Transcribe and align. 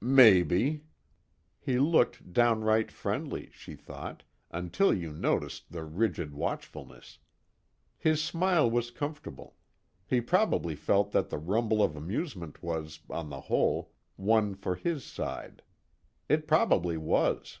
"Maybe." 0.00 0.84
He 1.60 1.78
looked 1.78 2.32
downright 2.32 2.90
friendly, 2.90 3.50
she 3.52 3.74
thought, 3.74 4.22
until 4.50 4.94
you 4.94 5.12
noticed 5.12 5.70
the 5.70 5.84
rigid 5.84 6.32
watchfulness. 6.32 7.18
His 7.98 8.24
smile 8.24 8.70
was 8.70 8.90
comfortable; 8.90 9.54
he 10.06 10.22
probably 10.22 10.76
felt 10.76 11.12
that 11.12 11.28
the 11.28 11.36
rumble 11.36 11.82
of 11.82 11.94
amusement 11.94 12.62
was, 12.62 13.00
on 13.10 13.28
the 13.28 13.38
whole, 13.42 13.92
one 14.16 14.54
for 14.54 14.76
his 14.76 15.04
side. 15.04 15.60
It 16.26 16.48
probably 16.48 16.96
was. 16.96 17.58